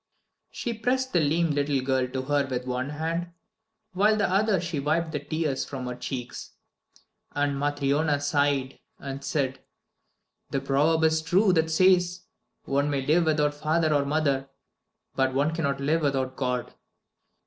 She 0.49 0.73
pressed 0.73 1.13
the 1.13 1.19
lame 1.19 1.51
little 1.51 1.79
girl 1.79 2.07
to 2.07 2.23
her 2.23 2.47
with 2.49 2.65
one 2.65 2.89
hand, 2.89 3.33
while 3.93 4.13
with 4.13 4.17
the 4.17 4.31
other 4.31 4.59
she 4.59 4.79
wiped 4.79 5.11
the 5.11 5.19
tears 5.19 5.63
from 5.63 5.85
her 5.85 5.93
cheeks. 5.93 6.53
And 7.33 7.55
Matryona 7.59 8.19
sighed, 8.19 8.79
and 8.97 9.23
said: 9.23 9.59
"The 10.49 10.59
proverb 10.59 11.03
is 11.03 11.21
true 11.21 11.53
that 11.53 11.69
says, 11.69 12.21
'One 12.65 12.89
may 12.89 13.05
live 13.05 13.25
without 13.25 13.53
father 13.53 13.93
or 13.93 14.03
mother, 14.03 14.49
but 15.15 15.35
one 15.35 15.53
cannot 15.53 15.79
live 15.79 16.01
without 16.01 16.35
God.'" 16.35 16.73